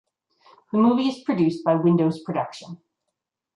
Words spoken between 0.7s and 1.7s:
The movie is produced